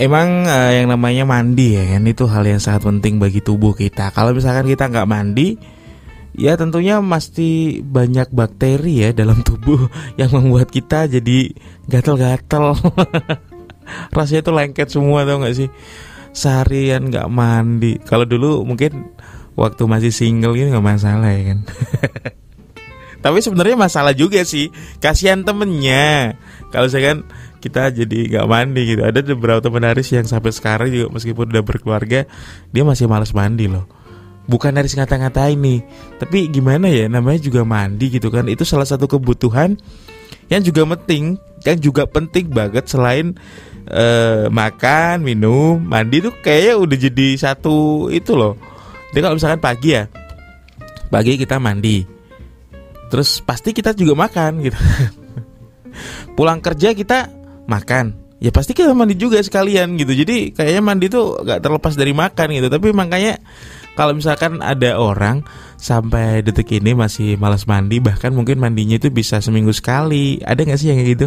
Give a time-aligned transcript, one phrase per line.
[0.00, 4.08] emang uh, yang namanya mandi ya kan itu hal yang sangat penting bagi tubuh kita.
[4.16, 5.60] Kalau misalkan kita nggak mandi,
[6.32, 11.52] ya tentunya pasti banyak bakteri ya dalam tubuh yang membuat kita jadi
[11.84, 12.72] gatal-gatal.
[14.16, 15.68] Rasanya tuh lengket semua tau gak sih?
[16.30, 17.98] Seharian nggak mandi.
[18.06, 19.12] Kalau dulu mungkin
[19.58, 21.58] waktu masih single gitu nggak masalah ya kan.
[23.24, 24.72] Tapi sebenarnya masalah juga sih.
[25.02, 26.40] Kasihan temennya.
[26.70, 27.18] Kalau saya kan
[27.58, 29.02] kita jadi nggak mandi gitu.
[29.02, 32.24] Ada beberapa teman Haris yang sampai sekarang juga meskipun udah berkeluarga,
[32.70, 33.86] dia masih malas mandi loh.
[34.50, 35.80] Bukan dari ngata-ngatain nih,
[36.18, 38.50] tapi gimana ya namanya juga mandi gitu kan.
[38.50, 39.78] Itu salah satu kebutuhan
[40.50, 43.38] yang juga penting, yang juga penting banget selain
[43.90, 48.58] uh, makan, minum, mandi tuh kayaknya udah jadi satu itu loh.
[49.14, 50.10] Jadi kalau misalkan pagi ya,
[51.10, 52.02] pagi kita mandi,
[53.10, 54.78] terus pasti kita juga makan gitu.
[56.40, 57.28] Pulang kerja kita
[57.68, 58.16] makan.
[58.40, 60.16] Ya pasti kita mandi juga sekalian gitu.
[60.16, 62.72] Jadi kayaknya mandi tuh gak terlepas dari makan gitu.
[62.72, 63.36] Tapi makanya
[63.92, 65.44] kalau misalkan ada orang
[65.76, 70.40] sampai detik ini masih malas mandi bahkan mungkin mandinya itu bisa seminggu sekali.
[70.40, 71.26] Ada nggak sih yang kayak gitu?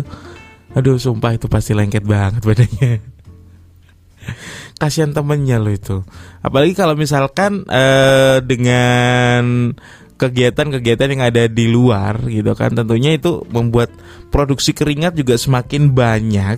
[0.73, 2.93] Aduh sumpah itu pasti lengket banget badannya.
[4.81, 6.01] Kasihan temennya lo itu.
[6.41, 9.77] Apalagi kalau misalkan uh, dengan
[10.23, 12.71] kegiatan-kegiatan yang ada di luar gitu kan.
[12.71, 13.91] Tentunya itu membuat
[14.31, 16.57] produksi keringat juga semakin banyak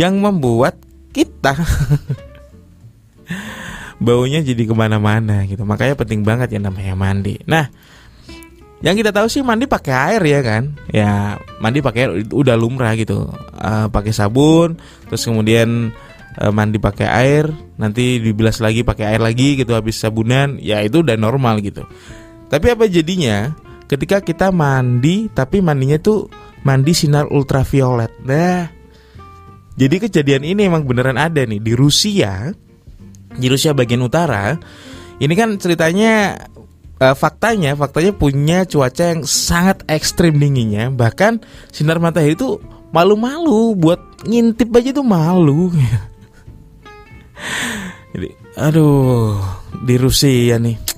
[0.00, 0.80] yang membuat
[1.12, 1.52] kita
[4.06, 5.62] baunya jadi ke mana-mana gitu.
[5.68, 7.36] Makanya penting banget yang namanya mandi.
[7.44, 7.68] Nah
[8.82, 10.64] yang kita tahu sih mandi pakai air ya kan?
[10.90, 13.28] Ya mandi pakai air udah lumrah gitu.
[13.52, 15.92] Uh, pakai sabun terus kemudian
[16.40, 17.44] uh, mandi pakai air
[17.76, 21.84] nanti dibilas lagi pakai air lagi gitu habis sabunan ya itu udah normal gitu
[22.52, 23.48] tapi apa jadinya
[23.88, 26.28] ketika kita mandi tapi mandinya tuh
[26.68, 28.12] mandi sinar ultraviolet.
[28.28, 28.68] Nah,
[29.72, 32.52] jadi kejadian ini emang beneran ada nih di Rusia.
[33.32, 34.52] Di Rusia bagian utara.
[35.16, 36.44] Ini kan ceritanya
[37.00, 40.92] uh, faktanya, faktanya punya cuaca yang sangat ekstrim dinginnya.
[40.92, 41.40] Bahkan
[41.72, 42.60] sinar matahari itu
[42.92, 45.72] malu-malu buat ngintip aja tuh malu.
[48.12, 48.28] Jadi,
[48.60, 49.40] aduh,
[49.88, 50.91] di Rusia nih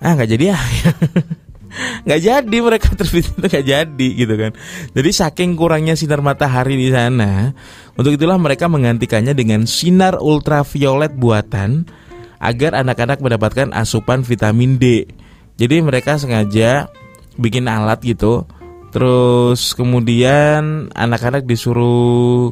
[0.00, 0.58] ah nggak jadi ya?
[2.02, 4.52] Nggak jadi mereka terbit itu nggak jadi gitu kan.
[4.90, 7.54] Jadi saking kurangnya sinar matahari di sana
[7.94, 11.86] untuk itulah mereka menggantikannya dengan sinar ultraviolet buatan
[12.42, 15.06] agar anak-anak mendapatkan asupan vitamin D.
[15.62, 16.90] Jadi mereka sengaja
[17.38, 18.50] bikin alat gitu.
[18.90, 22.50] Terus kemudian anak-anak disuruh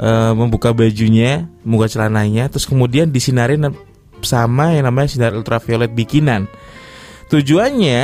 [0.00, 3.72] uh, membuka bajunya membuka celananya terus kemudian disinarin
[4.20, 6.48] sama yang namanya sinar ultraviolet bikinan
[7.30, 8.00] Tujuannya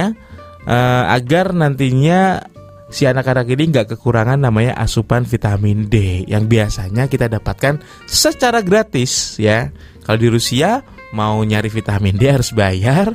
[0.70, 2.38] uh, agar nantinya
[2.86, 9.34] si anak-anak ini nggak kekurangan namanya asupan vitamin D yang biasanya kita dapatkan secara gratis
[9.42, 9.74] ya.
[10.06, 13.10] Kalau di Rusia mau nyari vitamin D harus bayar.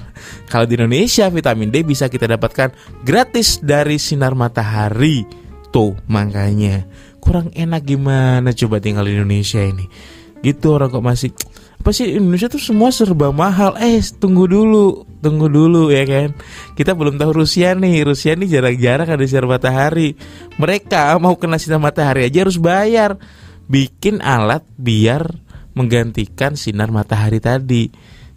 [0.52, 2.76] Kalau di Indonesia vitamin D bisa kita dapatkan
[3.08, 5.24] gratis dari sinar matahari.
[5.72, 6.84] Tuh makanya
[7.24, 9.88] kurang enak gimana coba tinggal di Indonesia ini.
[10.44, 11.32] Gitu orang kok masih
[11.80, 16.34] apa sih Indonesia tuh semua serba mahal eh tunggu dulu tunggu dulu ya kan?
[16.74, 18.04] Kita belum tahu Rusia nih.
[18.04, 20.18] Rusia nih jarang-jarang ada sinar matahari.
[20.58, 23.16] Mereka mau kena sinar matahari aja harus bayar.
[23.70, 25.32] Bikin alat biar
[25.78, 27.88] menggantikan sinar matahari tadi.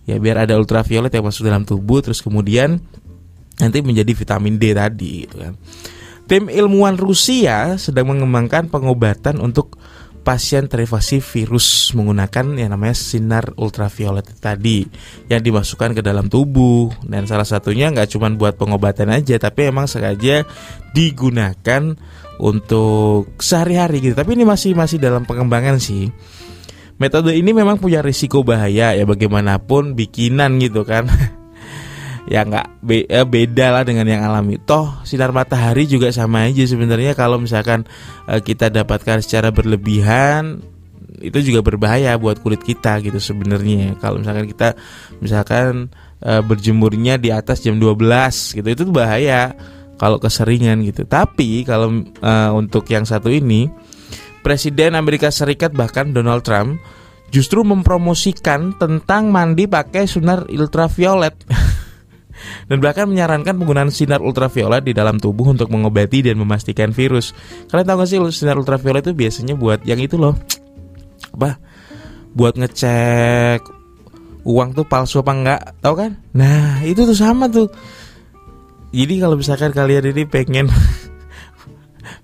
[0.05, 2.79] Ya biar ada ultraviolet yang masuk dalam tubuh terus kemudian
[3.57, 5.57] nanti menjadi vitamin D tadi gitu kan.
[6.25, 9.77] Tim ilmuwan Rusia sedang mengembangkan pengobatan untuk
[10.25, 14.89] pasien terinfeksi virus menggunakan yang namanya sinar ultraviolet tadi
[15.29, 16.89] yang dimasukkan ke dalam tubuh.
[17.05, 20.49] Dan salah satunya nggak cuma buat pengobatan aja tapi emang sengaja
[20.97, 21.95] digunakan
[22.41, 24.17] untuk sehari-hari gitu.
[24.17, 26.09] Tapi ini masih masih dalam pengembangan sih.
[26.97, 31.11] Metode ini memang punya risiko bahaya ya bagaimanapun bikinan gitu kan
[32.25, 34.57] ya nggak be, ya beda lah dengan yang alami.
[34.61, 37.85] Toh sinar matahari juga sama aja sebenarnya kalau misalkan
[38.29, 40.65] uh, kita dapatkan secara berlebihan
[41.25, 43.97] itu juga berbahaya buat kulit kita gitu sebenarnya.
[44.01, 44.77] Kalau misalkan kita
[45.21, 45.93] misalkan
[46.25, 49.53] uh, berjemurnya di atas jam 12 gitu itu bahaya
[49.97, 51.05] kalau keseringan gitu.
[51.09, 53.69] Tapi kalau uh, untuk yang satu ini
[54.45, 56.77] Presiden Amerika Serikat bahkan Donald Trump
[57.33, 61.35] justru mempromosikan tentang mandi pakai sinar ultraviolet.
[62.67, 67.37] dan bahkan menyarankan penggunaan sinar ultraviolet di dalam tubuh untuk mengobati dan memastikan virus.
[67.69, 70.35] Kalian tahu gak sih sinar ultraviolet itu biasanya buat yang itu loh,
[71.35, 71.59] apa?
[72.35, 73.61] Buat ngecek
[74.45, 76.13] uang tuh palsu apa enggak, tahu kan?
[76.37, 77.69] Nah itu tuh sama tuh.
[78.95, 80.71] Jadi kalau misalkan kalian ini pengen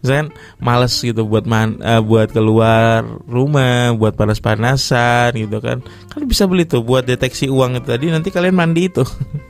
[0.01, 6.45] misalkan males gitu buat man, uh, buat keluar rumah buat panas-panasan gitu kan kalian bisa
[6.49, 9.05] beli tuh buat deteksi uang itu tadi nanti kalian mandi itu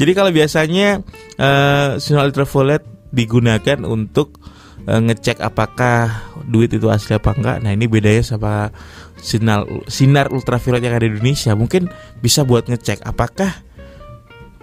[0.00, 1.04] jadi kalau biasanya
[1.36, 2.80] uh, sinar ultraviolet
[3.12, 4.40] digunakan untuk
[4.88, 7.60] uh, ngecek apakah duit itu asli apa enggak.
[7.60, 8.72] Nah ini bedanya sama
[9.20, 11.52] sinar sinar ultraviolet yang ada di Indonesia.
[11.52, 11.92] Mungkin
[12.24, 13.60] bisa buat ngecek apakah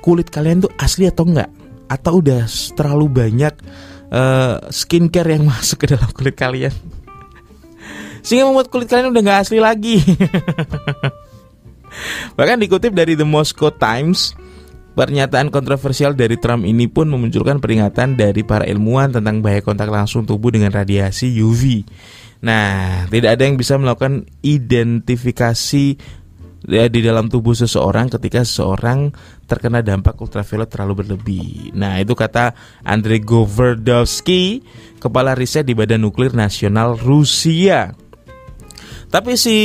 [0.01, 1.53] kulit kalian tuh asli atau enggak.
[1.85, 3.53] Atau udah terlalu banyak
[4.09, 6.73] uh, skincare yang masuk ke dalam kulit kalian.
[8.25, 10.01] Sehingga membuat kulit kalian udah nggak asli lagi.
[12.41, 14.46] Bahkan dikutip dari The Moscow Times
[14.97, 20.25] Pernyataan kontroversial dari Trump ini pun memunculkan peringatan dari para ilmuwan tentang bahaya kontak langsung
[20.25, 21.85] tubuh dengan radiasi UV.
[22.41, 25.85] Nah, tidak ada yang bisa melakukan identifikasi
[26.65, 29.13] ya, di dalam tubuh seseorang ketika seseorang
[29.45, 31.77] terkena dampak ultraviolet terlalu berlebih.
[31.77, 34.65] Nah, itu kata Andrei Goverdovsky,
[34.97, 37.93] kepala riset di Badan Nuklir Nasional Rusia.
[39.13, 39.57] Tapi si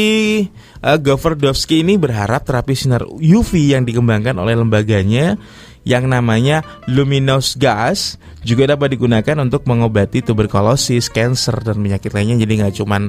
[0.82, 5.38] uh, ini berharap terapi sinar UV yang dikembangkan oleh lembaganya
[5.82, 12.38] yang namanya luminous gas juga dapat digunakan untuk mengobati tuberkulosis, cancer dan penyakit lainnya.
[12.38, 13.02] Jadi nggak cuman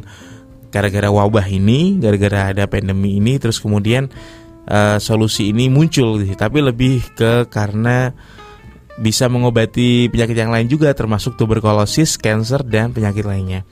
[0.73, 4.09] gara-gara wabah ini, gara-gara ada pandemi ini, terus kemudian
[4.65, 8.13] uh, solusi ini muncul, tapi lebih ke karena
[8.97, 13.65] bisa mengobati penyakit yang lain juga, termasuk tuberkulosis, cancer dan penyakit lainnya.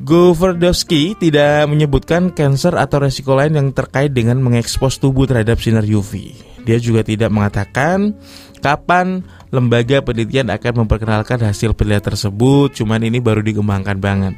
[0.00, 6.32] Goverdowski tidak menyebutkan kanker atau resiko lain yang terkait dengan mengekspos tubuh terhadap sinar UV.
[6.64, 8.16] Dia juga tidak mengatakan
[8.64, 9.20] kapan
[9.52, 14.34] lembaga penelitian akan memperkenalkan hasil penelitian tersebut, cuman ini baru dikembangkan banget.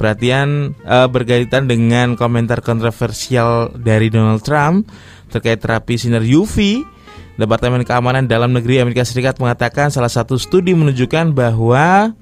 [0.00, 4.88] Perhatian uh, berkaitan dengan komentar kontroversial dari Donald Trump
[5.28, 6.80] terkait terapi sinar UV,
[7.36, 12.12] Departemen Keamanan Dalam Negeri Amerika Serikat mengatakan salah satu studi menunjukkan bahwa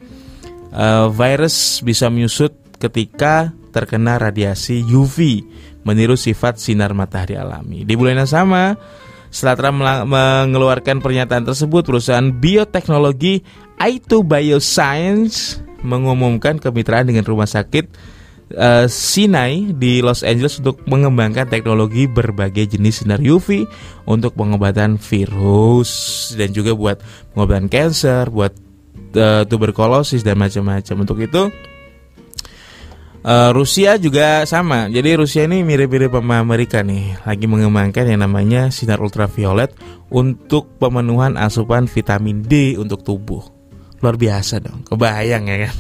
[0.75, 5.45] uh, virus bisa menyusut ketika terkena radiasi UV
[5.85, 7.87] meniru sifat sinar matahari alami.
[7.87, 8.75] Di bulan yang sama,
[9.31, 9.79] setelah Trump
[10.11, 13.47] mengeluarkan pernyataan tersebut, perusahaan bioteknologi
[13.79, 17.89] Aito Bioscience mengumumkan kemitraan dengan rumah sakit
[18.53, 23.65] uh, Sinai di Los Angeles untuk mengembangkan teknologi berbagai jenis sinar UV
[24.05, 25.91] untuk pengobatan virus
[26.37, 26.99] dan juga buat
[27.33, 28.53] pengobatan kanker, buat
[29.17, 30.97] uh, tuberkulosis dan macam-macam.
[31.07, 31.49] Untuk itu
[33.21, 34.89] Uh, Rusia juga sama.
[34.89, 39.77] Jadi Rusia ini mirip-mirip sama Amerika nih, lagi mengembangkan yang namanya sinar ultraviolet
[40.09, 43.45] untuk pemenuhan asupan vitamin D untuk tubuh.
[44.01, 44.89] Luar biasa dong.
[44.89, 45.75] Kebayang ya kan?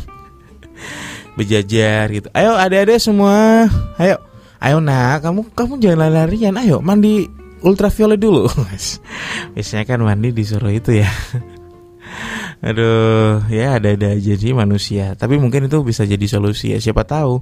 [1.40, 2.28] Bejajar gitu.
[2.36, 3.64] Ayo adik-adik semua,
[3.96, 4.20] ayo.
[4.60, 6.60] Ayo nak, kamu kamu jangan lari-larian.
[6.60, 7.24] Ayo mandi
[7.64, 8.52] ultraviolet dulu.
[9.56, 11.08] Biasanya kan mandi disuruh itu ya.
[12.60, 15.16] Aduh, ya ada-ada aja sih manusia.
[15.16, 16.78] Tapi mungkin itu bisa jadi solusi ya.
[16.78, 17.40] Siapa tahu.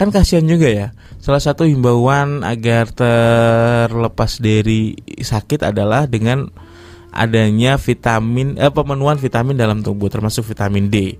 [0.00, 0.86] Kan kasihan juga ya.
[1.20, 6.48] Salah satu himbauan agar terlepas dari sakit adalah dengan
[7.12, 11.12] adanya vitamin eh, pemenuhan vitamin dalam tubuh termasuk vitamin D.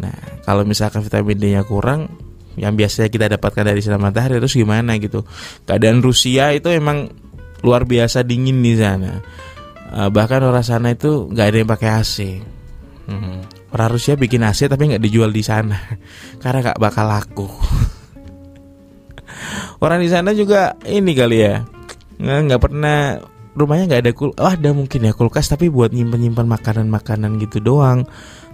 [0.00, 2.08] Nah, kalau misalkan vitamin D-nya kurang
[2.56, 5.28] yang biasanya kita dapatkan dari sinar matahari terus gimana gitu.
[5.68, 7.12] Keadaan Rusia itu emang
[7.60, 9.20] luar biasa dingin di sana.
[9.88, 12.16] Uh, bahkan orang sana itu nggak ada yang pakai AC
[13.08, 13.40] Hmm.
[13.72, 15.80] Orang Rusia bikin AC tapi nggak dijual di sana
[16.42, 17.48] karena nggak bakal laku.
[19.84, 21.64] Orang di sana juga ini kali ya
[22.18, 23.22] nggak pernah
[23.54, 27.42] rumahnya nggak ada kul, oh ada mungkin ya kulkas tapi buat nyimpen nyimpan makanan makanan
[27.42, 28.06] gitu doang.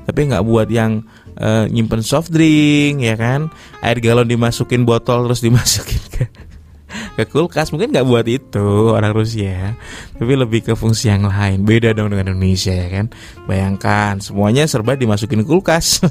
[0.05, 1.01] Tapi nggak buat yang
[1.41, 3.49] uh, nyimpen soft drink ya kan,
[3.81, 6.25] air galon dimasukin botol terus dimasukin ke
[7.17, 9.75] ke kulkas mungkin nggak buat itu orang Rusia.
[10.17, 11.63] Tapi lebih ke fungsi yang lain.
[11.67, 13.07] Beda dong dengan Indonesia ya kan?
[13.47, 16.03] Bayangkan semuanya serba dimasukin kulkas.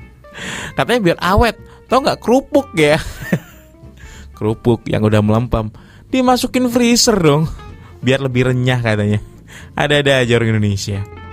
[0.76, 1.56] Katanya biar awet.
[1.86, 2.18] Tau nggak?
[2.20, 3.00] Kerupuk ya.
[4.36, 5.72] Kerupuk yang udah melempam
[6.12, 7.48] dimasukin freezer dong.
[8.04, 9.18] Biar lebih renyah katanya.
[9.72, 11.25] Ada-ada aja orang Indonesia